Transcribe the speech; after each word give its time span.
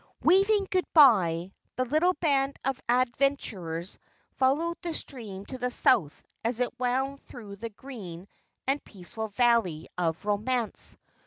Waving 0.23 0.65
goodbye, 0.71 1.51
the 1.75 1.85
little 1.85 2.15
band 2.15 2.57
of 2.65 2.81
adventurers 2.89 3.99
followed 4.31 4.77
the 4.81 4.95
stream 4.95 5.45
to 5.45 5.59
the 5.59 5.69
south 5.69 6.23
as 6.43 6.59
it 6.59 6.73
wound 6.79 7.21
through 7.21 7.57
the 7.57 7.69
green 7.69 8.27
and 8.65 8.83
peaceful 8.83 9.27
Valley 9.27 9.89
of 9.99 10.25
Romance. 10.25 10.97